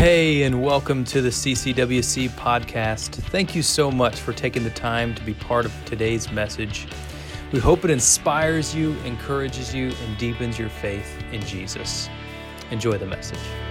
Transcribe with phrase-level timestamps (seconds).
[0.00, 3.16] Hey, and welcome to the CCWC podcast.
[3.16, 6.86] Thank you so much for taking the time to be part of today's message.
[7.52, 12.08] We hope it inspires you, encourages you, and deepens your faith in Jesus.
[12.70, 13.69] Enjoy the message.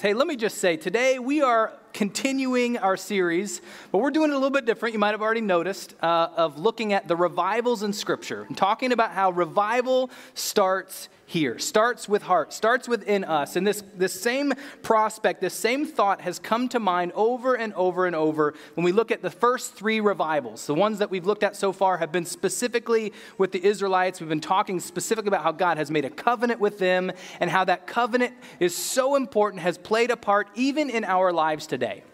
[0.00, 3.60] Hey, let me just say, today we are continuing our series,
[3.90, 4.92] but we're doing it a little bit different.
[4.92, 8.92] You might have already noticed, uh, of looking at the revivals in Scripture and talking
[8.92, 13.54] about how revival starts here, starts with heart, starts within us.
[13.54, 18.06] And this, this same prospect, this same thought has come to mind over and over
[18.06, 20.66] and over when we look at the first three revivals.
[20.66, 24.20] The ones that we've looked at so far have been specifically with the Israelites.
[24.20, 27.62] We've been talking specifically about how God has made a covenant with them and how
[27.66, 32.04] that covenant is so important, has played a part even in our lives today.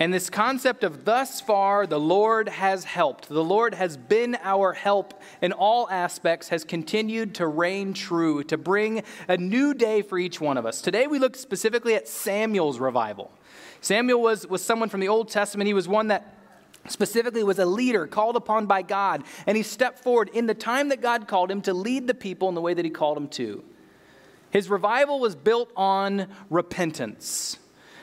[0.00, 4.72] And this concept of thus far the Lord has helped, the Lord has been our
[4.72, 10.16] help in all aspects, has continued to reign true, to bring a new day for
[10.16, 10.80] each one of us.
[10.80, 13.32] Today we look specifically at Samuel's revival.
[13.80, 16.34] Samuel was, was someone from the Old Testament, he was one that
[16.86, 20.90] specifically was a leader called upon by God, and he stepped forward in the time
[20.90, 23.28] that God called him to lead the people in the way that he called him
[23.30, 23.64] to.
[24.50, 27.58] His revival was built on repentance.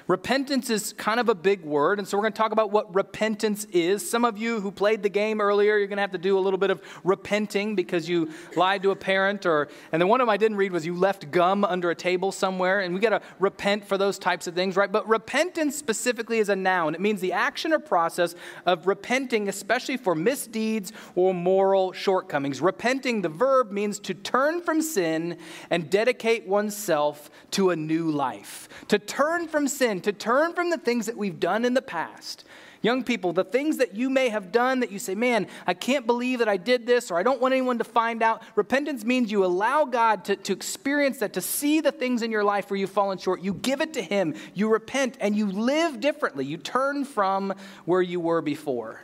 [0.08, 2.94] Repentance is kind of a big word, and so we're going to talk about what
[2.94, 4.08] repentance is.
[4.08, 6.40] Some of you who played the game earlier, you're going to have to do a
[6.40, 10.28] little bit of repenting because you lied to a parent, or and the one of
[10.28, 13.10] them I didn't read was you left gum under a table somewhere, and we got
[13.10, 14.92] to repent for those types of things, right?
[14.92, 16.94] But repentance specifically is a noun.
[16.94, 18.36] It means the action or process
[18.68, 22.62] of repenting, especially for misdeeds or moral shortcomings.
[22.62, 25.40] Repenting, the verb means to turn from sin
[25.72, 28.70] and dedicate oneself to a new life.
[28.90, 32.46] To turn from sin to turn from the things that we've done in the past.
[32.82, 36.06] Young people, the things that you may have done that you say, man, I can't
[36.06, 38.44] believe that I did this, or I don't want anyone to find out.
[38.56, 42.44] Repentance means you allow God to, to experience that, to see the things in your
[42.44, 43.42] life where you've fallen short.
[43.42, 46.46] You give it to Him, you repent, and you live differently.
[46.46, 47.56] You turn from
[47.86, 49.02] where you were before.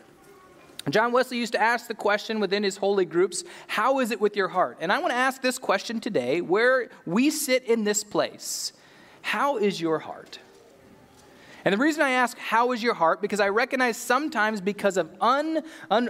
[0.90, 4.35] John Wesley used to ask the question within his holy groups, How is it with
[4.35, 4.78] your heart?
[4.80, 8.74] And I want to ask this question today, where we sit in this place.
[9.22, 10.40] How is your heart?
[11.63, 13.22] And the reason I ask, how is your heart?
[13.22, 16.09] Because I recognize sometimes because of un, un,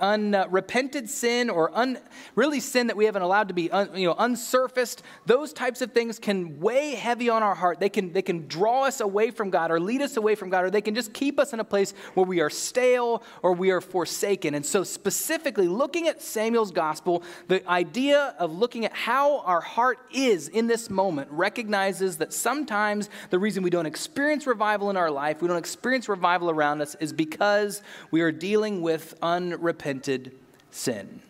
[0.00, 1.98] unrepented un, uh, sin or un,
[2.34, 5.92] really sin that we haven't allowed to be un, you know, unsurfaced, those types of
[5.92, 7.78] things can weigh heavy on our heart.
[7.78, 10.64] They can, they can draw us away from God or lead us away from God,
[10.64, 13.70] or they can just keep us in a place where we are stale or we
[13.70, 14.54] are forsaken.
[14.54, 19.98] And so, specifically, looking at Samuel's gospel, the idea of looking at how our heart
[20.12, 24.96] is in this moment recognizes that sometimes the reason we don't experience revival revival in
[24.96, 27.82] our life, we don't experience revival around us, is because
[28.12, 30.30] we are dealing with unrepented
[30.70, 31.20] sin.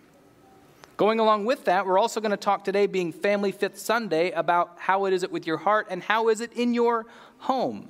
[0.99, 4.75] Going along with that, we're also going to talk today, being Family Fifth Sunday, about
[4.77, 7.06] how it is it with your heart and how is it in your
[7.39, 7.89] home.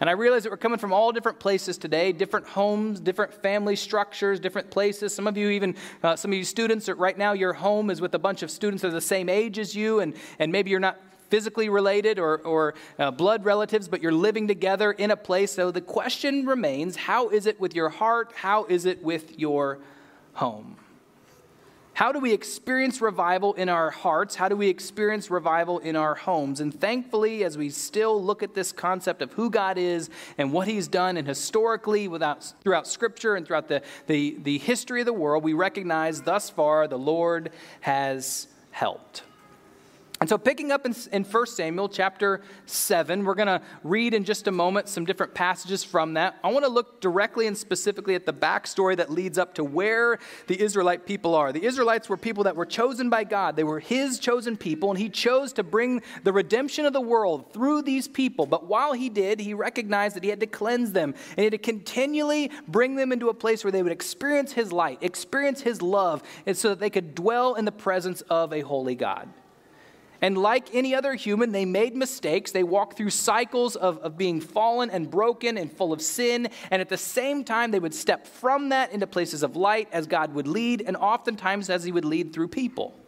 [0.00, 3.76] And I realize that we're coming from all different places today, different homes, different family
[3.76, 5.14] structures, different places.
[5.14, 8.14] Some of you, even uh, some of you students, right now your home is with
[8.14, 10.78] a bunch of students that are the same age as you, and, and maybe you're
[10.78, 15.52] not physically related or, or uh, blood relatives, but you're living together in a place.
[15.52, 18.32] So the question remains how is it with your heart?
[18.34, 19.78] How is it with your
[20.34, 20.76] home?
[21.94, 24.34] How do we experience revival in our hearts?
[24.34, 26.58] How do we experience revival in our homes?
[26.58, 30.66] And thankfully, as we still look at this concept of who God is and what
[30.66, 35.12] He's done, and historically without, throughout Scripture and throughout the, the, the history of the
[35.12, 39.22] world, we recognize thus far the Lord has helped.
[40.20, 44.22] And so, picking up in, in 1 Samuel chapter 7, we're going to read in
[44.22, 46.36] just a moment some different passages from that.
[46.44, 50.20] I want to look directly and specifically at the backstory that leads up to where
[50.46, 51.52] the Israelite people are.
[51.52, 54.98] The Israelites were people that were chosen by God, they were His chosen people, and
[54.98, 58.46] He chose to bring the redemption of the world through these people.
[58.46, 61.52] But while He did, He recognized that He had to cleanse them, and He had
[61.52, 65.82] to continually bring them into a place where they would experience His light, experience His
[65.82, 69.28] love, and so that they could dwell in the presence of a holy God.
[70.24, 72.50] And like any other human, they made mistakes.
[72.50, 76.48] They walked through cycles of, of being fallen and broken and full of sin.
[76.70, 80.06] And at the same time, they would step from that into places of light as
[80.06, 82.98] God would lead, and oftentimes as He would lead through people.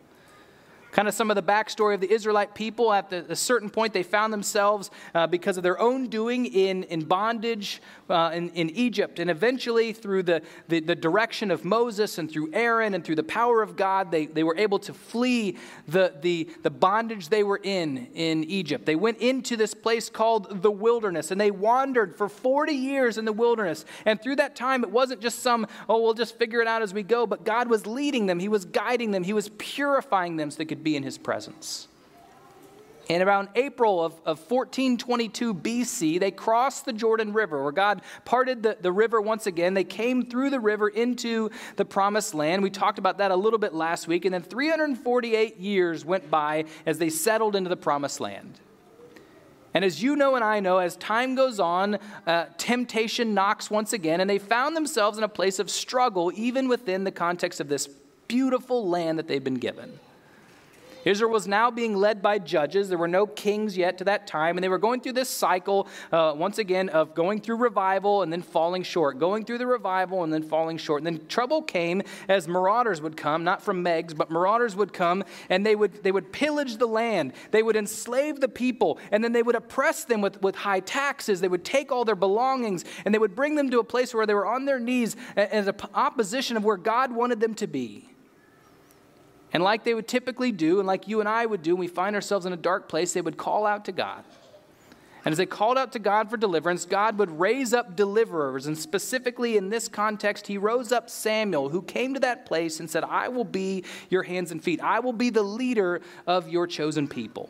[0.92, 2.92] Kind of some of the backstory of the Israelite people.
[2.92, 6.82] At the, a certain point, they found themselves, uh, because of their own doing, in,
[6.82, 9.18] in bondage uh, in, in Egypt.
[9.18, 13.22] And eventually, through the, the, the, direction of Moses and through Aaron and through the
[13.22, 15.56] power of God, they, they were able to flee
[15.88, 18.86] the, the, the bondage they were in in Egypt.
[18.86, 23.24] They went into this place called the wilderness, and they wandered for 40 years in
[23.24, 23.84] the wilderness.
[24.04, 26.94] And through that time, it wasn't just some, oh, we'll just figure it out as
[26.94, 30.50] we go, but God was leading them, He was guiding them, He was purifying them
[30.50, 31.88] so they could be in his presence.
[33.08, 38.64] And around April of, of 1422 BC, they crossed the Jordan River, where God parted
[38.64, 39.74] the, the river once again.
[39.74, 42.62] They came through the river into the promised land.
[42.62, 44.24] We talked about that a little bit last week.
[44.24, 48.58] And then 348 years went by as they settled into the promised land.
[49.72, 53.92] And as you know and I know, as time goes on, uh, temptation knocks once
[53.92, 57.68] again, and they found themselves in a place of struggle, even within the context of
[57.68, 57.86] this
[58.26, 60.00] beautiful land that they've been given.
[61.06, 62.88] Israel was now being led by judges.
[62.88, 65.86] There were no kings yet to that time, and they were going through this cycle,
[66.10, 70.24] uh, once again, of going through revival and then falling short, going through the revival
[70.24, 71.04] and then falling short.
[71.04, 75.22] And then trouble came as marauders would come, not from Megs, but marauders would come,
[75.48, 77.34] and they would, they would pillage the land.
[77.52, 81.40] They would enslave the people, and then they would oppress them with, with high taxes.
[81.40, 84.26] They would take all their belongings, and they would bring them to a place where
[84.26, 88.08] they were on their knees as an opposition of where God wanted them to be.
[89.56, 91.88] And like they would typically do, and like you and I would do when we
[91.88, 94.22] find ourselves in a dark place, they would call out to God.
[95.24, 98.66] And as they called out to God for deliverance, God would raise up deliverers.
[98.66, 102.90] And specifically in this context, he rose up Samuel, who came to that place and
[102.90, 104.78] said, I will be your hands and feet.
[104.82, 107.48] I will be the leader of your chosen people.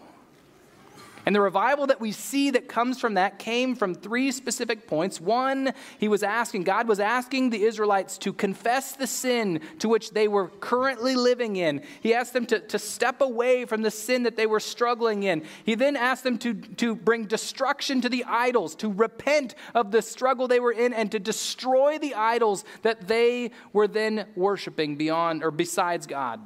[1.26, 5.20] And the revival that we see that comes from that came from three specific points.
[5.20, 10.12] One, he was asking, God was asking the Israelites to confess the sin to which
[10.12, 11.82] they were currently living in.
[12.00, 15.43] He asked them to, to step away from the sin that they were struggling in.
[15.64, 20.02] He then asked them to, to bring destruction to the idols, to repent of the
[20.02, 25.43] struggle they were in, and to destroy the idols that they were then worshiping beyond
[25.43, 26.40] or besides God.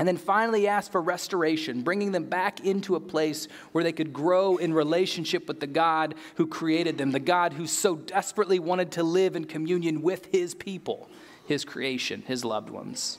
[0.00, 4.14] And then finally ask for restoration, bringing them back into a place where they could
[4.14, 8.92] grow in relationship with the God who created them, the God who so desperately wanted
[8.92, 11.10] to live in communion with his people,
[11.46, 13.18] his creation, his loved ones.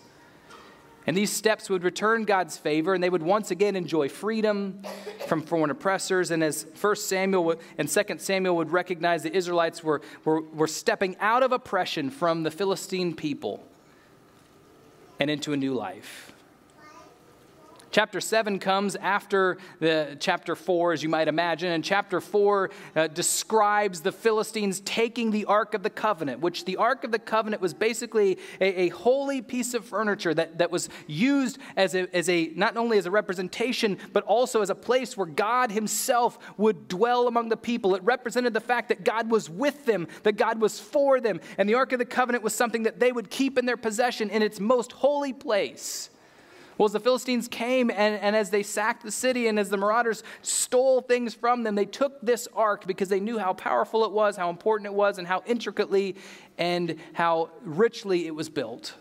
[1.05, 4.81] And these steps would return God's favor, and they would once again enjoy freedom
[5.27, 6.31] from foreign oppressors.
[6.31, 11.15] And as 1 Samuel and 2 Samuel would recognize, the Israelites were, were, were stepping
[11.19, 13.63] out of oppression from the Philistine people
[15.19, 16.30] and into a new life.
[17.91, 23.07] Chapter 7 comes after the chapter 4, as you might imagine, and chapter 4 uh,
[23.07, 27.61] describes the Philistines taking the Ark of the Covenant, which the Ark of the Covenant
[27.61, 32.29] was basically a, a holy piece of furniture that, that was used as a, as
[32.29, 36.87] a, not only as a representation, but also as a place where God Himself would
[36.87, 37.93] dwell among the people.
[37.95, 41.67] It represented the fact that God was with them, that God was for them, and
[41.67, 44.41] the Ark of the Covenant was something that they would keep in their possession in
[44.41, 46.09] its most holy place.
[46.77, 49.77] Well, as the Philistines came and, and as they sacked the city and as the
[49.77, 54.11] marauders stole things from them, they took this ark because they knew how powerful it
[54.11, 56.15] was, how important it was, and how intricately
[56.57, 58.95] and how richly it was built.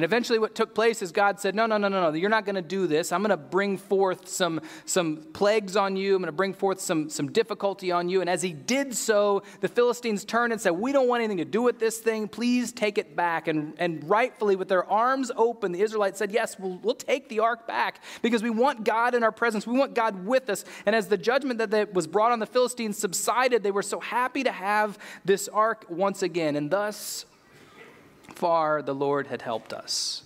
[0.00, 2.46] And eventually, what took place is God said, No, no, no, no, no, you're not
[2.46, 3.12] going to do this.
[3.12, 6.16] I'm going to bring forth some, some plagues on you.
[6.16, 8.22] I'm going to bring forth some, some difficulty on you.
[8.22, 11.44] And as he did so, the Philistines turned and said, We don't want anything to
[11.44, 12.28] do with this thing.
[12.28, 13.46] Please take it back.
[13.46, 17.40] And, and rightfully, with their arms open, the Israelites said, Yes, we'll, we'll take the
[17.40, 19.66] ark back because we want God in our presence.
[19.66, 20.64] We want God with us.
[20.86, 24.44] And as the judgment that was brought on the Philistines subsided, they were so happy
[24.44, 26.56] to have this ark once again.
[26.56, 27.26] And thus,
[28.30, 30.22] far the Lord had helped us.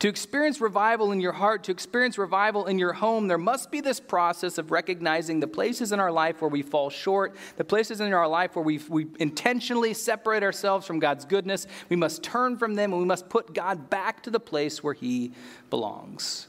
[0.00, 3.82] To experience revival in your heart, to experience revival in your home, there must be
[3.82, 8.00] this process of recognizing the places in our life where we fall short, the places
[8.00, 11.66] in our life where we we intentionally separate ourselves from God's goodness.
[11.90, 14.94] We must turn from them and we must put God back to the place where
[14.94, 15.32] He
[15.68, 16.46] belongs.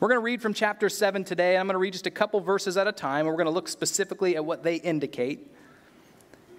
[0.00, 1.58] We're going to read from chapter 7 today.
[1.58, 3.52] I'm going to read just a couple verses at a time, and we're going to
[3.52, 5.46] look specifically at what they indicate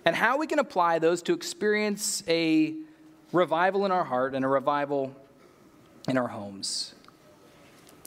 [0.05, 2.75] and how we can apply those to experience a
[3.31, 5.13] revival in our heart and a revival
[6.07, 6.93] in our homes.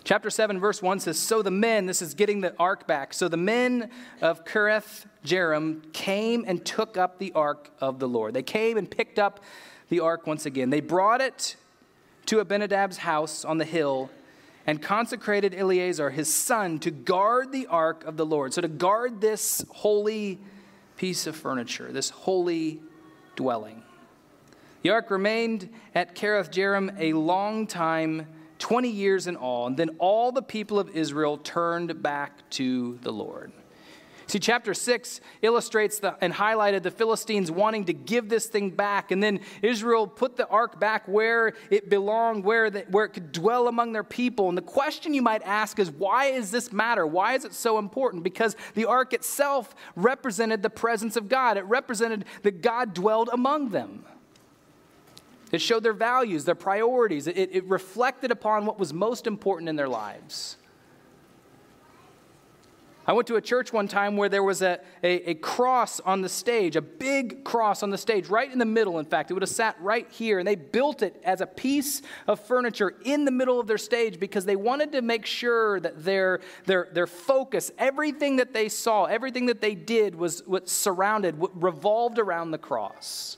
[0.04, 3.26] Chapter 7, verse 1 says So the men, this is getting the ark back, so
[3.28, 3.90] the men
[4.22, 8.32] of Kiriath Jearim came and took up the ark of the Lord.
[8.32, 9.40] They came and picked up
[9.88, 10.70] the ark once again.
[10.70, 11.56] They brought it
[12.26, 14.10] to Abinadab's house on the hill
[14.64, 18.52] and consecrated Eleazar, his son, to guard the ark of the Lord.
[18.52, 20.38] So to guard this holy
[20.96, 22.80] piece of furniture, this holy
[23.34, 23.82] dwelling.
[24.82, 28.26] The ark remained at Kiriath Jearim a long time,
[28.58, 33.12] 20 years in all, and then all the people of Israel turned back to the
[33.12, 33.52] Lord.
[34.28, 39.12] See, chapter 6 illustrates the, and highlighted the Philistines wanting to give this thing back.
[39.12, 43.30] And then Israel put the ark back where it belonged, where, the, where it could
[43.30, 44.48] dwell among their people.
[44.48, 47.06] And the question you might ask is why is this matter?
[47.06, 48.24] Why is it so important?
[48.24, 53.68] Because the ark itself represented the presence of God, it represented that God dwelled among
[53.70, 54.04] them.
[55.52, 57.28] It showed their values, their priorities.
[57.28, 60.56] It, it reflected upon what was most important in their lives.
[63.08, 66.22] I went to a church one time where there was a, a, a, cross on
[66.22, 69.30] the stage, a big cross on the stage, right in the middle, in fact.
[69.30, 72.94] It would have sat right here, and they built it as a piece of furniture
[73.04, 76.88] in the middle of their stage because they wanted to make sure that their, their,
[76.92, 82.18] their focus, everything that they saw, everything that they did was what surrounded, what revolved
[82.18, 83.36] around the cross.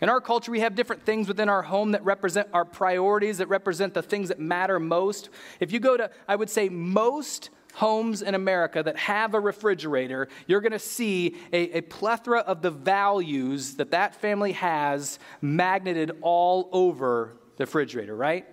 [0.00, 3.46] In our culture, we have different things within our home that represent our priorities, that
[3.48, 5.30] represent the things that matter most.
[5.58, 10.28] If you go to, I would say, most homes in America that have a refrigerator,
[10.46, 16.12] you're going to see a, a, plethora of the values that that family has magneted
[16.20, 18.46] all over the refrigerator, right?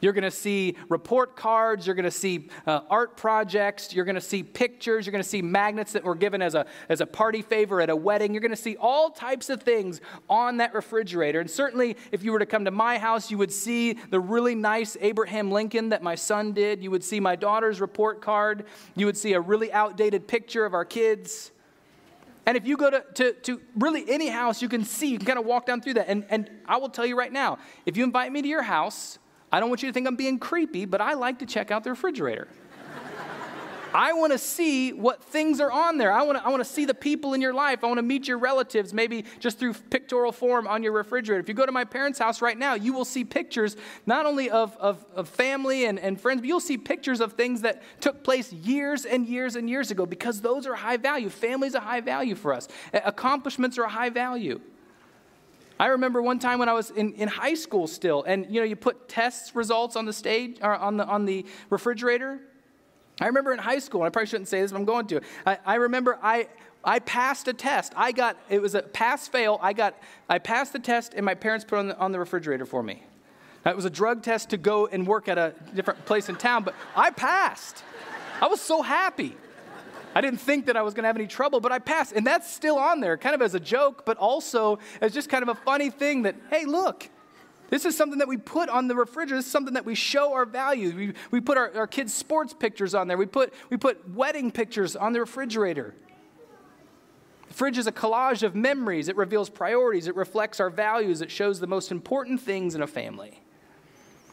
[0.00, 4.16] You're going to see report cards, you're going to see uh, art projects, you're going
[4.16, 7.06] to see pictures, you're going to see magnets that were given as a, as a
[7.06, 8.34] party favor at a wedding.
[8.34, 11.40] You're going to see all types of things on that refrigerator.
[11.40, 14.54] And certainly, if you were to come to my house, you would see the really
[14.54, 16.82] nice Abraham Lincoln that my son did.
[16.82, 18.66] You would see my daughter's report card.
[18.96, 21.52] You would see a really outdated picture of our kids.
[22.46, 25.26] And if you go to, to, to, really any house, you can see, you can
[25.26, 26.08] kind of walk down through that.
[26.08, 29.18] And, and I will tell you right now if you invite me to your house,
[29.52, 31.84] I don't want you to think I'm being creepy, but I like to check out
[31.84, 32.48] the refrigerator.
[33.94, 36.12] I want to see what things are on there.
[36.12, 37.84] I want to, I want to see the people in your life.
[37.84, 41.40] I want to meet your relatives, maybe just through pictorial form on your refrigerator.
[41.40, 44.50] If you go to my parents' house right now, you will see pictures not only
[44.50, 48.24] of, of, of family and, and friends, but you'll see pictures of things that took
[48.24, 51.28] place years and years and years ago because those are high value.
[51.28, 54.60] Family's a high value for us, accomplishments are a high value.
[55.78, 58.66] I remember one time when I was in, in high school still, and you know,
[58.66, 62.40] you put test results on the stage or on the on the refrigerator.
[63.20, 65.20] I remember in high school, and I probably shouldn't say this, but I'm going to.
[65.46, 66.48] I, I remember I
[66.84, 67.92] I passed a test.
[67.96, 69.58] I got it was a pass fail.
[69.60, 69.94] I got
[70.28, 73.02] I passed the test, and my parents put on the, on the refrigerator for me.
[73.64, 76.36] Now, it was a drug test to go and work at a different place in
[76.36, 77.82] town, but I passed.
[78.40, 79.36] I was so happy.
[80.16, 82.12] I didn't think that I was going to have any trouble, but I passed.
[82.12, 85.42] And that's still on there, kind of as a joke, but also as just kind
[85.42, 87.10] of a funny thing that, hey, look,
[87.68, 89.36] this is something that we put on the refrigerator.
[89.36, 90.94] This is something that we show our values.
[90.94, 93.18] We, we put our, our kids' sports pictures on there.
[93.18, 95.94] We put, we put wedding pictures on the refrigerator.
[97.48, 99.10] The fridge is a collage of memories.
[99.10, 100.08] It reveals priorities.
[100.08, 101.20] It reflects our values.
[101.20, 103.42] It shows the most important things in a family.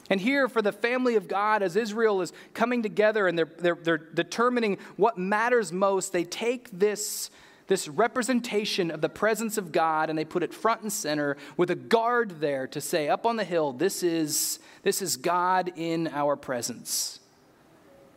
[0.09, 3.77] And here, for the family of God, as Israel is coming together and they're, they're,
[3.81, 7.29] they're determining what matters most, they take this,
[7.67, 11.71] this representation of the presence of God and they put it front and center with
[11.71, 16.07] a guard there to say, up on the hill, this is, this is God in
[16.09, 17.21] our presence.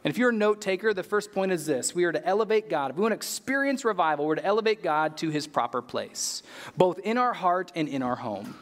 [0.03, 2.69] And if you're a note taker, the first point is this we are to elevate
[2.69, 2.91] God.
[2.91, 6.43] If we want to experience revival, we're to elevate God to his proper place,
[6.77, 8.57] both in our heart and in our home.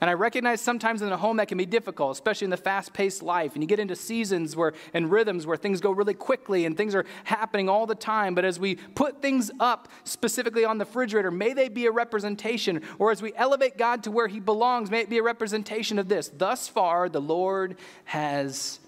[0.00, 2.92] And I recognize sometimes in a home that can be difficult, especially in the fast
[2.92, 3.54] paced life.
[3.54, 6.94] And you get into seasons where, and rhythms where things go really quickly and things
[6.94, 8.34] are happening all the time.
[8.34, 12.82] But as we put things up specifically on the refrigerator, may they be a representation,
[12.98, 16.08] or as we elevate God to where he belongs, may it be a representation of
[16.08, 16.30] this.
[16.34, 18.80] Thus far, the Lord has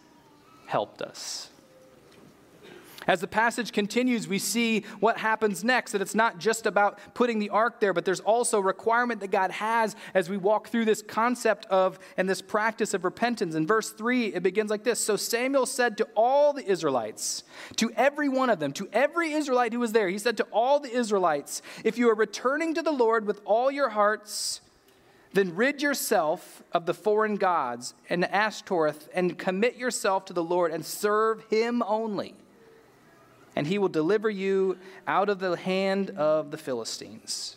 [0.67, 1.50] helped us.
[3.07, 7.39] As the passage continues, we see what happens next, that it's not just about putting
[7.39, 10.85] the ark there, but there's also a requirement that God has as we walk through
[10.85, 13.55] this concept of and this practice of repentance.
[13.55, 17.45] In verse 3, it begins like this So Samuel said to all the Israelites,
[17.77, 20.79] to every one of them, to every Israelite who was there, he said to all
[20.79, 24.61] the Israelites, If you are returning to the Lord with all your hearts,
[25.33, 30.73] then rid yourself of the foreign gods and Ashtoreth and commit yourself to the Lord
[30.73, 32.35] and serve him only
[33.57, 37.57] and he will deliver you out of the hand of the Philistines.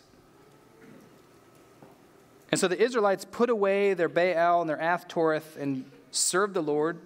[2.50, 6.98] And so the Israelites put away their Baal and their Ashtoreth and served the Lord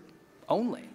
[0.48, 0.88] only.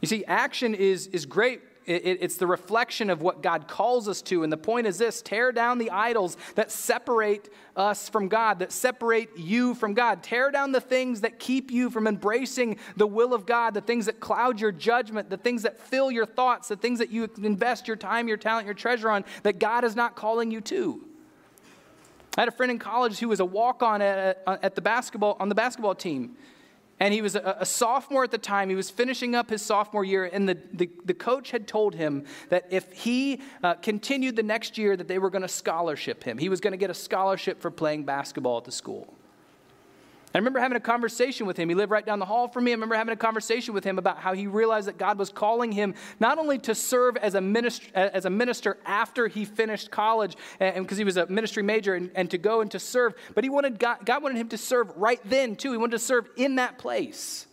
[0.00, 4.22] You see, action is, is great it, it's the reflection of what God calls us
[4.22, 4.42] to.
[4.42, 8.72] And the point is this tear down the idols that separate us from God, that
[8.72, 10.22] separate you from God.
[10.22, 14.06] Tear down the things that keep you from embracing the will of God, the things
[14.06, 17.88] that cloud your judgment, the things that fill your thoughts, the things that you invest
[17.88, 21.06] your time, your talent, your treasure on that God is not calling you to.
[22.36, 25.48] I had a friend in college who was a walk-on at, at the basketball on
[25.48, 26.36] the basketball team.
[27.00, 28.68] And he was a, a, sophomore at the time.
[28.68, 32.24] He was finishing up his sophomore year, and the, the, the coach had told him
[32.48, 36.38] that if he uh, continued the next year, that they were going to scholarship him.
[36.38, 39.14] He was going to get a scholarship for playing basketball at the school.
[40.34, 41.68] I remember having a conversation with him.
[41.68, 42.70] He lived right down the hall from me.
[42.70, 45.72] I remember having a conversation with him about how he realized that God was calling
[45.72, 50.36] him not only to serve as a minister, as a minister after he finished college,
[50.58, 53.44] and because he was a ministry major, and, and to go and to serve, but
[53.44, 55.72] he wanted God, God wanted him to serve right then too.
[55.72, 57.46] He wanted to serve in that place.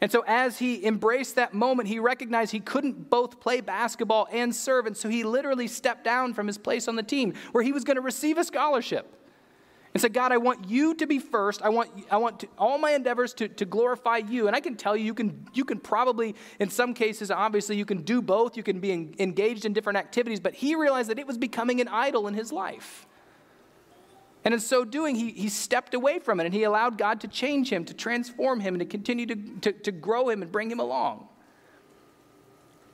[0.00, 4.54] And so, as he embraced that moment, he recognized he couldn't both play basketball and
[4.54, 4.86] serve.
[4.86, 7.82] And so, he literally stepped down from his place on the team where he was
[7.82, 9.12] going to receive a scholarship
[9.94, 11.62] and said, God, I want you to be first.
[11.62, 14.46] I want, I want to, all my endeavors to, to glorify you.
[14.46, 17.84] And I can tell you, you can, you can probably, in some cases, obviously, you
[17.84, 18.56] can do both.
[18.56, 20.40] You can be engaged in different activities.
[20.40, 23.06] But he realized that it was becoming an idol in his life.
[24.44, 27.28] And in so doing, he, he stepped away from it and he allowed God to
[27.28, 30.70] change him, to transform him, and to continue to, to, to grow him and bring
[30.70, 31.27] him along.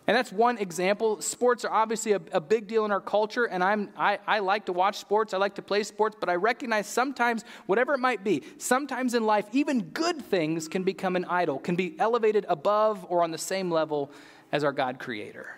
[0.07, 1.21] And that's one example.
[1.23, 4.67] Sports are obviously a, a, big deal in our culture, and I'm, I, I like
[4.67, 8.23] to watch sports, I like to play sports, but I recognize sometimes, whatever it might
[8.23, 13.07] be, sometimes in life, even good things can become an idol, can be elevated above
[13.09, 14.11] or on the same level
[14.53, 15.49] as our God creator.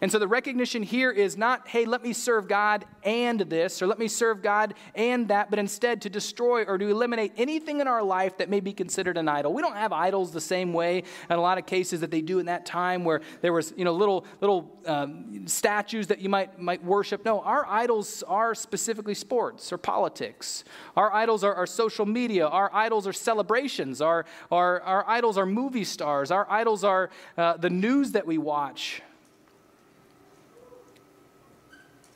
[0.00, 3.88] And so the recognition here is not, hey, let me serve God and this, or
[3.88, 7.88] let me serve God and that, but instead to destroy or to eliminate anything in
[7.88, 9.52] our life that may be considered an idol.
[9.52, 12.38] We don't have idols the same way in a lot of cases that they do
[12.38, 16.60] in that time where there was, you know, little little um, statues that you might
[16.60, 17.24] might worship.
[17.24, 20.62] No, our idols are specifically sports or politics.
[20.96, 22.46] Our idols are, are social media.
[22.46, 24.00] Our idols are celebrations.
[24.00, 26.30] Our, our, our idols are movie stars.
[26.30, 29.02] Our idols are uh, the news that we watch.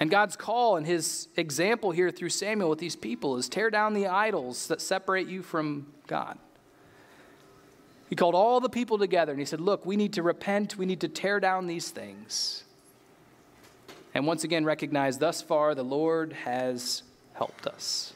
[0.02, 3.94] And God's call and his example here through Samuel with these people is tear down
[3.94, 6.40] the idols that separate you from God.
[8.11, 10.87] He called all the people together and he said, Look, we need to repent, we
[10.87, 12.64] need to tear down these things.
[14.12, 17.04] And once again, recognize thus far the Lord has
[17.35, 18.12] helped us.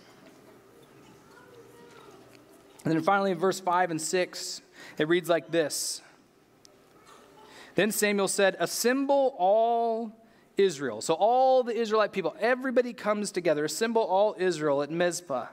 [2.84, 4.60] And then finally, in verse 5 and 6,
[4.98, 6.02] it reads like this
[7.76, 10.25] Then Samuel said, Assemble all
[10.56, 11.00] Israel.
[11.00, 15.46] So all the Israelite people, everybody comes together, assemble all Israel at Mizpah.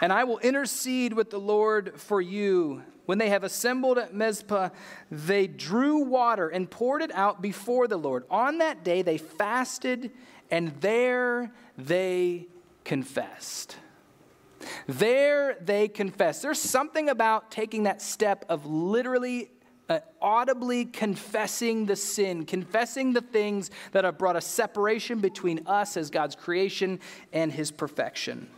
[0.00, 2.82] And I will intercede with the Lord for you.
[3.06, 4.70] When they have assembled at Mizpah,
[5.10, 8.24] they drew water and poured it out before the Lord.
[8.30, 10.12] On that day, they fasted,
[10.50, 12.46] and there they
[12.84, 13.76] confessed.
[14.86, 16.42] There they confessed.
[16.42, 19.50] There's something about taking that step of literally
[19.88, 25.96] uh, audibly confessing the sin, confessing the things that have brought a separation between us
[25.96, 27.00] as God's creation
[27.32, 28.48] and his perfection.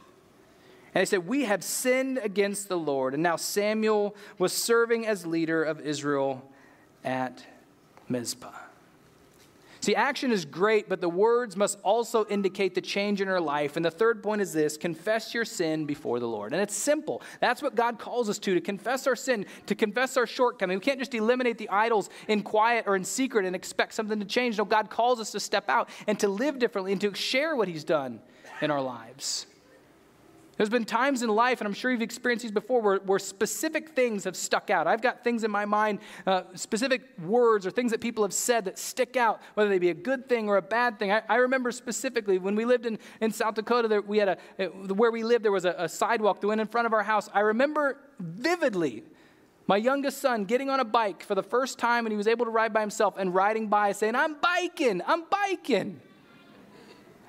[0.95, 3.15] And they said, We have sinned against the Lord.
[3.15, 6.49] And now Samuel was serving as leader of Israel
[7.03, 7.45] at
[8.09, 8.64] Mizpah.
[9.85, 13.77] See, action is great, but the words must also indicate the change in our life.
[13.77, 16.55] And the third point is this confess your sin before the Lord.
[16.55, 17.21] And it's simple.
[17.39, 20.79] That's what God calls us to, to confess our sin, to confess our shortcoming.
[20.79, 24.25] We can't just eliminate the idols in quiet or in secret and expect something to
[24.25, 24.57] change.
[24.57, 27.69] No, God calls us to step out and to live differently and to share what
[27.69, 28.21] He's done
[28.63, 29.45] in our lives.
[30.57, 33.91] There's been times in life, and I'm sure you've experienced these before, where, where specific
[33.91, 34.87] things have stuck out.
[34.87, 38.65] I've got things in my mind, uh, specific words or things that people have said
[38.67, 41.11] that stick out, whether they be a good thing or a bad thing.
[41.11, 44.67] I, I remember specifically when we lived in, in South Dakota, there, we had a,
[44.67, 47.29] where we lived, there was a, a sidewalk that went in front of our house.
[47.35, 49.03] I remember vividly
[49.67, 52.45] my youngest son getting on a bike for the first time, and he was able
[52.45, 56.01] to ride by himself and riding by saying, I'm biking, I'm biking.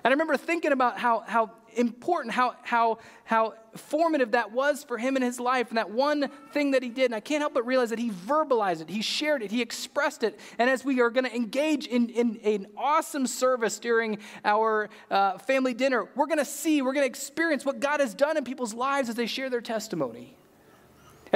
[0.04, 4.98] And I remember thinking about how, how important, how, how, how formative that was for
[4.98, 7.06] him in his life, and that one thing that he did.
[7.06, 10.24] And I can't help but realize that he verbalized it, he shared it, he expressed
[10.24, 10.40] it.
[10.58, 15.38] And as we are going to engage in, in an awesome service during our uh,
[15.40, 18.44] family dinner, we're going to see, we're going to experience what God has done in
[18.44, 20.36] people's lives as they share their testimony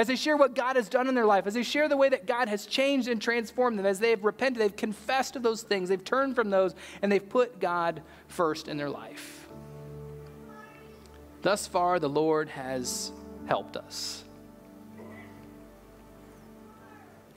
[0.00, 2.08] as they share what God has done in their life, as they share the way
[2.08, 5.62] that God has changed and transformed them, as they have repented, they've confessed of those
[5.62, 9.39] things, they've turned from those, and they've put God first in their life.
[11.42, 13.12] Thus far, the Lord has
[13.46, 14.24] helped us.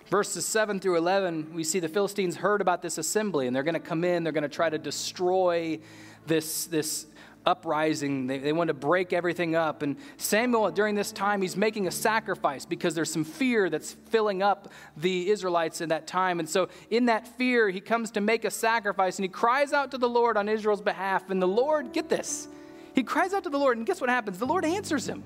[0.10, 3.74] Verses 7 through 11, we see the Philistines heard about this assembly, and they're going
[3.74, 5.80] to come in, they're going to try to destroy
[6.28, 7.08] this, this
[7.46, 8.28] uprising.
[8.28, 9.82] They, they wanted to break everything up.
[9.82, 14.44] And Samuel, during this time, he's making a sacrifice because there's some fear that's filling
[14.44, 16.39] up the Israelites in that time.
[16.39, 19.92] And so, in that fear, he comes to make a sacrifice and he cries out
[19.92, 21.30] to the Lord on Israel's behalf.
[21.30, 22.48] And the Lord, get this,
[22.93, 24.38] he cries out to the Lord, and guess what happens?
[24.38, 25.23] The Lord answers him.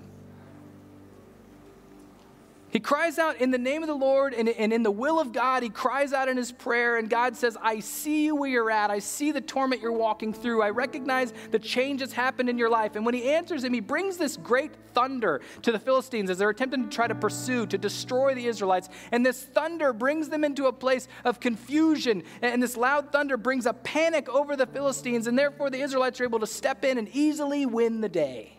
[2.78, 5.32] He cries out in the name of the Lord and, and, in the will of
[5.32, 5.64] God.
[5.64, 8.92] He cries out in his prayer, and God says, I see you where you're at.
[8.92, 10.62] I see the torment you're walking through.
[10.62, 12.96] I recognize the change that's happened in your life.
[12.96, 16.52] And when he answers him, he brings this great thunder to the Philistines as they're
[16.52, 18.90] attempting to try to pursue, to destroy the Israelites.
[19.12, 22.22] And this thunder brings them into a place of confusion.
[22.44, 26.26] And this loud thunder brings a panic over the Philistines, and therefore the Israelites are
[26.26, 28.57] able to step in and easily win the day.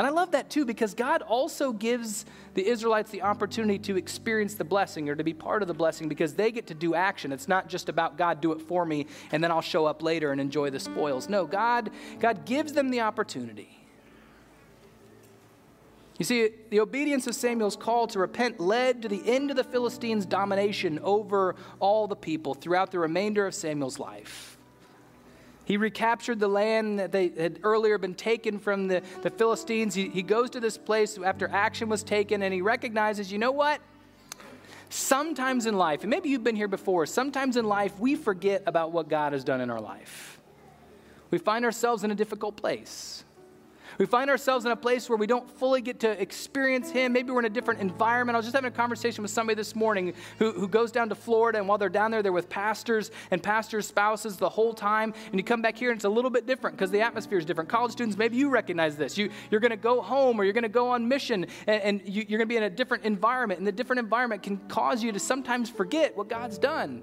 [0.00, 4.54] And I love that too because God also gives the Israelites the opportunity to experience
[4.54, 7.32] the blessing or to be part of the blessing because they get to do action.
[7.32, 10.32] It's not just about God do it for me and then I'll show up later
[10.32, 11.28] and enjoy the spoils.
[11.28, 13.78] No, God God gives them the opportunity.
[16.18, 19.64] You see, the obedience of Samuel's call to repent led to the end of the
[19.64, 24.56] Philistines' domination over all the people throughout the remainder of Samuel's life.
[25.70, 29.94] He recaptured the land that they had earlier been taken from the, the Philistines.
[29.94, 33.52] He, he goes to this place after action was taken and he recognizes, you know
[33.52, 33.80] what?
[34.88, 38.90] Sometimes in life, and maybe you've been here before, sometimes in life we forget about
[38.90, 40.40] what God has done in our life.
[41.30, 43.22] We find ourselves in a difficult place.
[44.00, 47.12] We find ourselves in a place where we don't fully get to experience Him.
[47.12, 48.34] Maybe we're in a different environment.
[48.34, 51.14] I was just having a conversation with somebody this morning who, who goes down to
[51.14, 55.12] Florida, and while they're down there, they're with pastors and pastors' spouses the whole time.
[55.30, 57.44] And you come back here, and it's a little bit different because the atmosphere is
[57.44, 57.68] different.
[57.68, 59.18] College students, maybe you recognize this.
[59.18, 62.02] You, you're going to go home or you're going to go on mission, and, and
[62.06, 63.58] you, you're going to be in a different environment.
[63.58, 67.02] And the different environment can cause you to sometimes forget what God's done.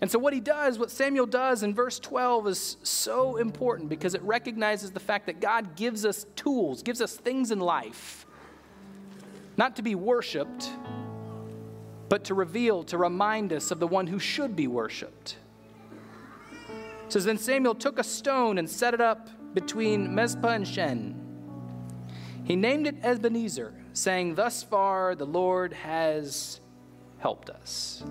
[0.00, 4.14] And so, what he does, what Samuel does in verse 12 is so important because
[4.14, 8.24] it recognizes the fact that God gives us tools, gives us things in life,
[9.56, 10.70] not to be worshiped,
[12.08, 15.36] but to reveal, to remind us of the one who should be worshiped.
[17.06, 21.28] It says, Then Samuel took a stone and set it up between Mizpah and Shen.
[22.44, 26.60] He named it Ebenezer, saying, Thus far the Lord has
[27.18, 28.04] helped us.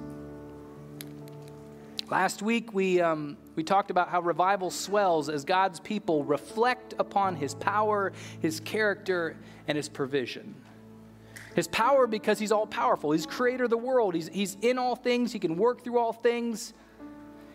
[2.09, 7.35] Last week, we, um, we talked about how revival swells as God's people reflect upon
[7.35, 9.35] his power, his character,
[9.67, 10.55] and his provision.
[11.53, 13.11] His power because he's all powerful.
[13.11, 14.15] He's creator of the world.
[14.15, 15.33] He's, he's in all things.
[15.33, 16.73] He can work through all things.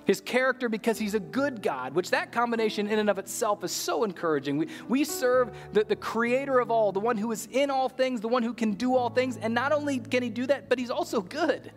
[0.04, 3.72] His character because he's a good God, which that combination in and of itself is
[3.72, 4.58] so encouraging.
[4.58, 8.20] We, we serve the, the creator of all, the one who is in all things,
[8.20, 9.38] the one who can do all things.
[9.38, 11.72] And not only can he do that, but he's also good.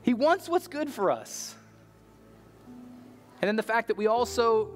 [0.00, 1.56] He wants what's good for us.
[3.44, 4.70] And then the fact that we also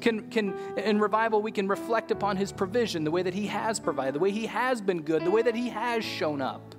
[0.00, 3.80] can, can, in revival, we can reflect upon his provision, the way that he has
[3.80, 6.76] provided, the way he has been good, the way that he has shown up.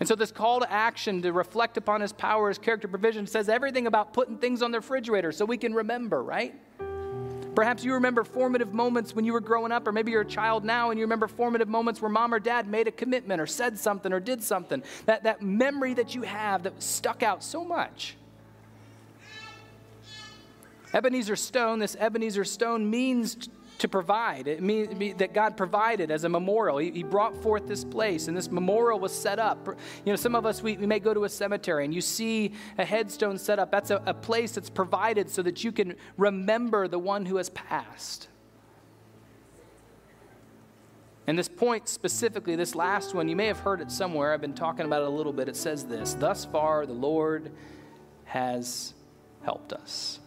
[0.00, 3.50] And so, this call to action to reflect upon his power, his character, provision says
[3.50, 6.54] everything about putting things on the refrigerator so we can remember, right?
[7.54, 10.64] Perhaps you remember formative moments when you were growing up, or maybe you're a child
[10.64, 13.78] now and you remember formative moments where mom or dad made a commitment or said
[13.78, 14.82] something or did something.
[15.04, 18.16] That, that memory that you have that stuck out so much.
[20.94, 24.46] Ebenezer stone, this Ebenezer stone means to provide.
[24.46, 26.78] It means that God provided as a memorial.
[26.78, 29.66] He, brought forth this place, and this memorial was set up.
[30.04, 32.52] You know, some of us, we, we may go to a cemetery and you see
[32.78, 33.72] a headstone set up.
[33.72, 37.50] That's a, a place that's provided so that you can remember the one who has
[37.50, 38.28] passed.
[41.26, 44.32] And this point specifically, this last one, you may have heard it somewhere.
[44.32, 45.48] I've been talking about it a little bit.
[45.48, 47.50] It says this Thus far, the Lord
[48.24, 48.94] has
[49.42, 50.20] helped us.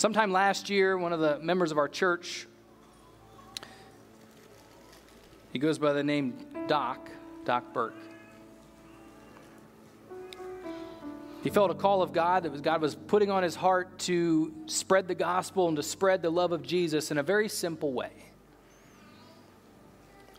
[0.00, 2.46] Sometime last year, one of the members of our church,
[5.52, 6.32] he goes by the name
[6.66, 7.10] Doc,
[7.44, 7.92] Doc Burke.
[11.42, 14.54] He felt a call of God that was God was putting on his heart to
[14.64, 18.29] spread the gospel and to spread the love of Jesus in a very simple way.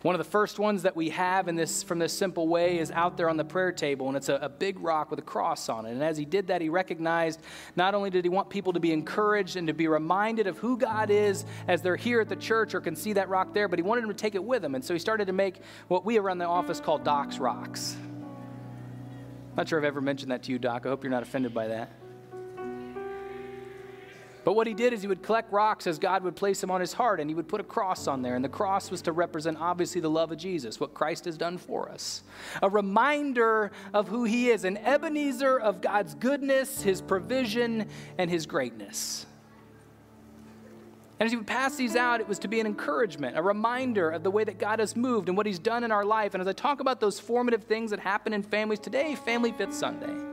[0.02, 2.90] One of the first ones that we have in this from this simple way is
[2.90, 5.70] out there on the prayer table, and it's a, a, big rock with a cross
[5.70, 5.92] on it.
[5.92, 7.40] And as he did that, he recognized
[7.76, 10.76] not only did he want people to be encouraged and to be reminded of who
[10.76, 13.78] God is as they're here at the church or can see that rock there, but
[13.78, 14.74] he wanted them to take it with him.
[14.74, 17.96] And so he started to make what we around the office call Doc's Rocks.
[19.56, 20.88] Not sure I've ever mentioned that to you, Doc.
[20.88, 22.01] I hope you're not offended by that.
[24.44, 26.82] But what he did is he would collect rocks as God would place them on
[26.82, 28.36] his heart, and he would put a cross on there.
[28.36, 31.58] And the cross was to represent, obviously, the love of Jesus, what Christ has done
[31.58, 32.24] for us.
[32.64, 38.48] A reminder of who he is, an Ebenezer of God's goodness, his provision, and his
[38.48, 39.28] greatness.
[41.20, 44.10] And as he would pass these out, it was to be an encouragement, a reminder
[44.10, 46.34] of the way that God has moved and what he's done in our life.
[46.34, 49.76] And as I talk about those formative things that happen in families today, Family Fifth
[49.76, 50.31] Sunday.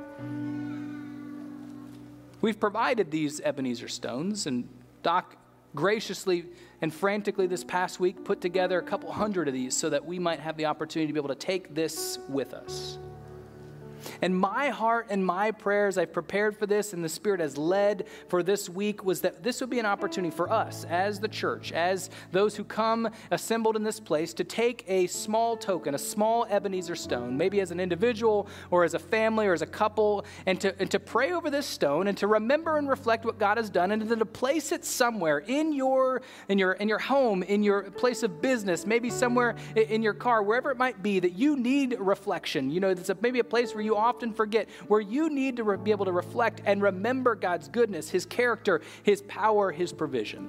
[2.40, 4.68] We've provided these Ebenezer stones, and
[5.02, 5.36] Doc
[5.74, 6.46] graciously
[6.80, 10.18] and frantically this past week put together a couple hundred of these so that we
[10.18, 12.98] might have the opportunity to be able to take this with us.
[14.22, 18.06] And my heart and my prayers, I've prepared for this, and the Spirit has led
[18.28, 21.72] for this week, was that this would be an opportunity for us as the church,
[21.72, 26.44] as those who come assembled in this place, to take a small token, a small
[26.46, 30.60] Ebenezer stone, maybe as an individual or as a family or as a couple, and
[30.60, 33.70] to, and to pray over this stone and to remember and reflect what God has
[33.70, 37.62] done, and then to place it somewhere in your, in your, in your home, in
[37.62, 41.56] your place of business, maybe somewhere in your car, wherever it might be, that you
[41.56, 42.70] need reflection.
[42.70, 45.64] You know, it's a, maybe a place where you often forget, where you need to
[45.64, 50.48] re- be able to reflect and remember God's goodness, His character, His power, His provision.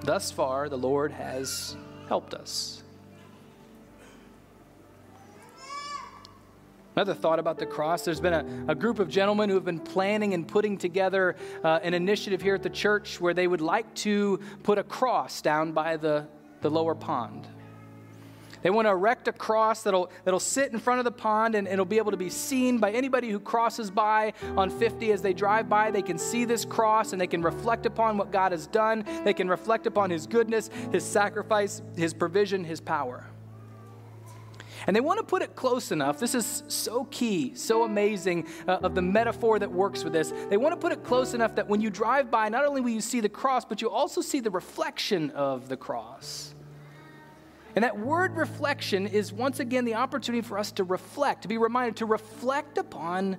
[0.00, 1.76] Thus far, the Lord has
[2.08, 2.82] helped us.
[6.98, 9.78] Another thought about the cross there's been a, a, group of gentlemen who have been
[9.78, 13.94] planning and putting together uh, an initiative here at the church where they would like
[13.94, 16.26] to put a cross down by the,
[16.60, 17.46] the lower pond.
[18.62, 21.68] They want to erect a cross that'll, that'll sit in front of the pond and
[21.68, 25.32] it'll be able to be seen by anybody who crosses by on 50 as they
[25.32, 25.90] drive by.
[25.90, 29.04] They can see this cross and they can reflect upon what God has done.
[29.24, 33.24] They can reflect upon His goodness, His sacrifice, His provision, His power.
[34.86, 36.18] And they want to put it close enough.
[36.18, 40.32] This is so key, so amazing uh, of the metaphor that works with this.
[40.48, 42.90] They want to put it close enough that when you drive by, not only will
[42.90, 46.54] you see the cross, but you also see the reflection of the cross.
[47.78, 51.58] And that word reflection is once again the opportunity for us to reflect, to be
[51.58, 53.36] reminded, to reflect upon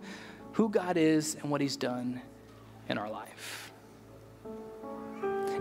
[0.54, 2.22] who God is and what He's done
[2.88, 3.69] in our life.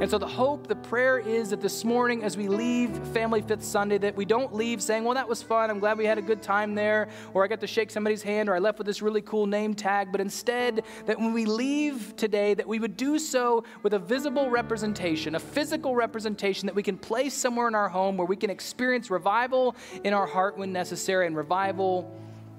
[0.01, 3.65] And so the hope, the prayer is that this morning as we leave Family Fifth
[3.65, 5.71] Sunday, that we don't leave saying, well, that was fun.
[5.71, 8.49] I'm glad we had a good time there, or I got to shake somebody's hand,
[8.49, 10.13] or I left with this really cool name tag.
[10.13, 14.51] But instead, that when we leave today, that we would do so with a visible
[14.51, 18.51] representation, a physical representation that we can place somewhere in our home where we can
[18.51, 22.17] experience revival in our heart when necessary and revival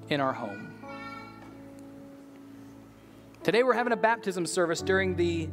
[0.10, 0.74] in our home.
[3.44, 5.48] Today we're having a baptism service during the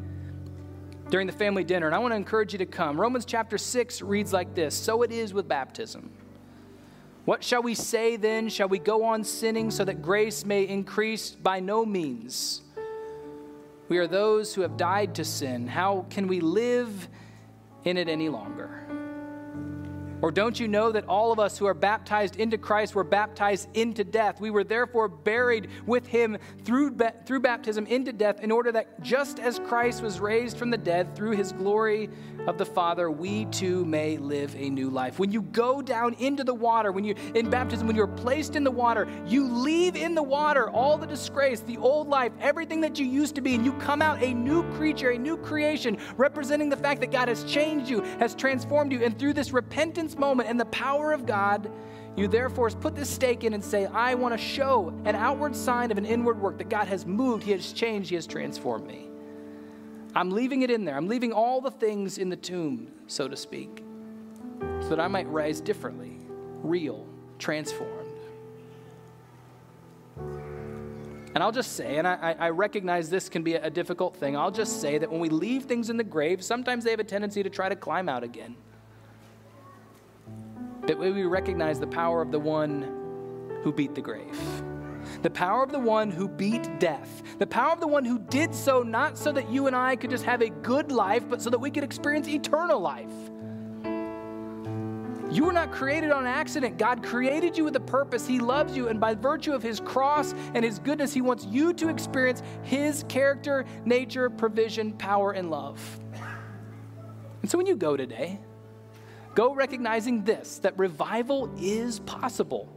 [1.08, 3.00] during the family dinner, and I want to encourage you to come.
[3.00, 6.10] Romans chapter 6 reads like this So it is with baptism.
[7.24, 8.48] What shall we say then?
[8.48, 11.30] Shall we go on sinning so that grace may increase?
[11.30, 12.62] By no means.
[13.88, 15.66] We are those who have died to sin.
[15.66, 17.08] How can we live
[17.84, 18.86] in it any longer?
[20.26, 23.68] Or don't you know that all of us who are baptized into Christ were baptized
[23.74, 24.40] into death?
[24.40, 29.38] We were therefore buried with him through, through baptism into death, in order that just
[29.38, 32.10] as Christ was raised from the dead through his glory
[32.48, 35.20] of the Father, we too may live a new life.
[35.20, 38.64] When you go down into the water, when you in baptism, when you're placed in
[38.64, 42.98] the water, you leave in the water all the disgrace, the old life, everything that
[42.98, 46.68] you used to be, and you come out a new creature, a new creation, representing
[46.68, 50.48] the fact that God has changed you, has transformed you, and through this repentance moment
[50.48, 51.70] and the power of God,
[52.16, 55.90] you therefore put this stake in and say, I want to show an outward sign
[55.90, 59.08] of an inward work that God has moved, He has changed, He has transformed me.
[60.14, 60.96] I'm leaving it in there.
[60.96, 63.84] I'm leaving all the things in the tomb, so to speak,
[64.80, 66.18] so that I might rise differently,
[66.62, 67.06] real,
[67.38, 67.92] transformed.
[71.36, 74.50] And I'll just say, and I, I, recognize this can be a difficult thing, I'll
[74.50, 77.42] just say that when we leave things in the grave, sometimes they have a tendency
[77.42, 78.56] to try to climb out again.
[80.86, 82.82] That we recognize the power of the one
[83.62, 84.38] who beat the grave.
[85.22, 87.22] The power of the one who beat death.
[87.38, 90.10] The power of the one who did so not so that you and I could
[90.10, 93.12] just have a good life, but so that we could experience eternal life.
[95.30, 96.78] You were not created on accident.
[96.78, 98.26] God created you with a purpose.
[98.26, 101.72] He loves you, and by virtue of His cross and His goodness, He wants you
[101.74, 106.00] to experience His character, nature, provision, power, and love.
[107.42, 108.40] And so when you go today,
[109.36, 112.72] Go recognizing this that revival is possible.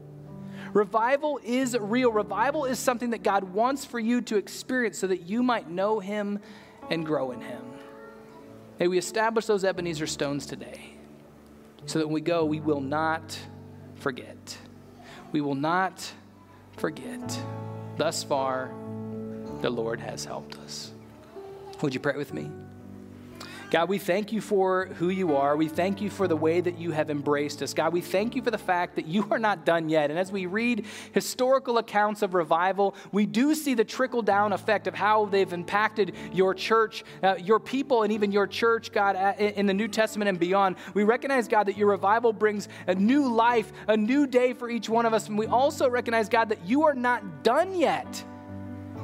[0.74, 2.12] Revival is real.
[2.12, 6.02] Revival is something that God wants for you to experience so that you might know
[6.02, 6.38] Him
[6.90, 7.64] and grow in Him.
[8.78, 10.98] May we establish those Ebenezer stones today
[11.86, 13.40] so that when we go, we will not
[13.96, 14.58] forget.
[15.32, 16.12] We will not
[16.76, 17.40] forget.
[17.96, 18.74] Thus far,
[19.62, 20.92] the Lord has helped us.
[21.82, 22.52] Would you pray with me?
[23.72, 25.56] God, we thank you for who you are.
[25.56, 27.76] We thank you for the way that you have embraced us.
[27.76, 30.10] God, we thank you for the fact that you are not done yet.
[30.10, 34.88] And as we read historical accounts of revival, we do see the trickle down effect
[34.88, 39.68] of how they've impacted your church, uh, your people, and even your church, God, in
[39.68, 40.76] the New Testament and beyond.
[40.96, 44.90] We recognize, God, that your revival brings a new life, a new day for each
[44.90, 45.28] one of us.
[45.28, 48.24] And we also recognize, God, that you are not done yet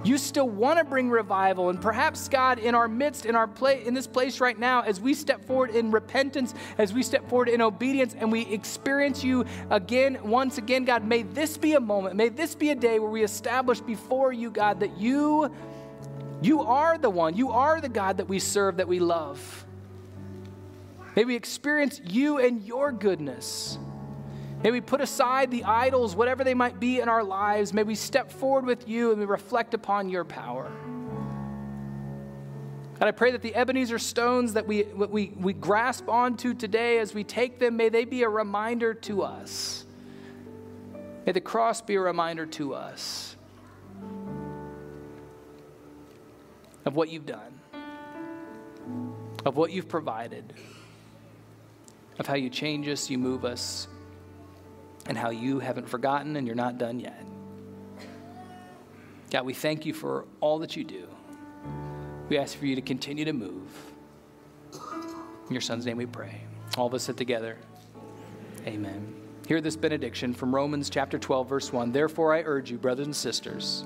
[0.05, 1.69] you still want to bring revival.
[1.69, 4.99] And perhaps, God, in our midst, in our place, in this place right now, as
[4.99, 9.45] we step forward in repentance, as we step forward in obedience, and we experience you
[9.69, 13.09] again, once again, God, may this be a moment, may this be a day where
[13.09, 15.51] we establish before you, God, that you,
[16.41, 19.65] you are the one, you are the God that we serve, that we love.
[21.15, 23.77] May we experience you and your goodness.
[24.65, 27.71] May we put aside the idols, whatever they might be in our lives.
[27.71, 30.71] May we step forward with you and we reflect upon your power.
[32.99, 37.13] God, I pray that the Ebenezer stones that we, we, we grasp onto today as
[37.13, 39.85] we take them, may they be a reminder to us.
[41.27, 43.35] May the cross be a reminder to us
[46.85, 47.59] of what you've done,
[49.45, 50.53] of what you've provided,
[52.17, 53.87] of how you change us, you move us,
[55.07, 57.25] and how you haven't forgotten and you're not done yet.
[59.31, 61.07] God, we thank you for all that you do.
[62.29, 63.69] We ask for you to continue to move.
[64.73, 66.41] In your son's name we pray.
[66.77, 67.57] All of us sit together.
[68.65, 69.13] Amen.
[69.47, 71.91] Hear this benediction from Romans chapter 12, verse 1.
[71.91, 73.83] Therefore, I urge you, brothers and sisters,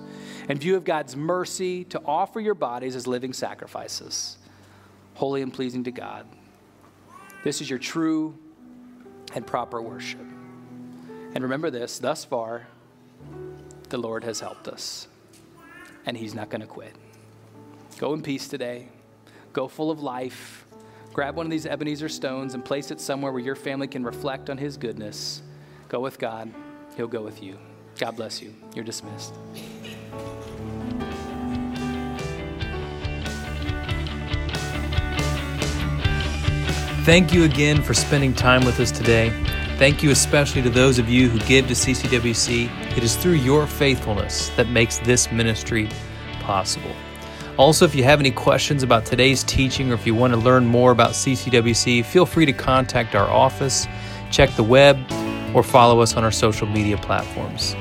[0.48, 4.38] in view of God's mercy, to offer your bodies as living sacrifices,
[5.16, 6.26] holy and pleasing to God.
[7.44, 8.38] This is your true
[9.36, 10.26] and proper worship.
[11.34, 12.68] And remember this thus far,
[13.90, 15.08] the Lord has helped us,
[16.06, 16.96] and He's not going to quit.
[17.98, 18.90] Go in peace today.
[19.54, 20.66] Go full of life.
[21.14, 24.50] Grab one of these Ebenezer stones and place it somewhere where your family can reflect
[24.50, 25.42] on His goodness.
[25.88, 26.52] Go with God,
[26.96, 27.58] He'll go with you.
[28.00, 28.54] God bless you.
[28.74, 29.34] You're dismissed.
[37.06, 39.34] Thank you again for spending time with us today.
[39.80, 42.98] Thank you especially to those of you who give to CCWC.
[42.98, 45.88] It is through your faithfulness that makes this ministry
[46.42, 46.92] possible.
[47.58, 50.66] Also, if you have any questions about today's teaching or if you want to learn
[50.66, 53.88] more about CCWC, feel free to contact our office,
[54.30, 55.00] check the web,
[55.56, 57.74] or follow us on our social media platforms.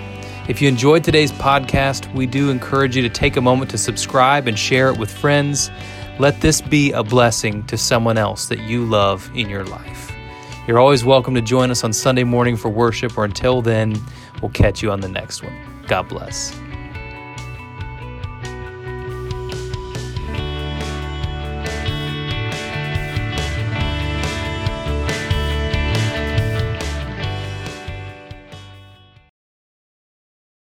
[0.49, 4.47] If you enjoyed today's podcast, we do encourage you to take a moment to subscribe
[4.47, 5.69] and share it with friends.
[6.21, 10.13] Let this be a blessing to someone else that you love in your life.
[10.69, 13.99] You're always welcome to join us on Sunday morning for worship, or until then,
[14.43, 15.55] we'll catch you on the next one.
[15.87, 16.55] God bless.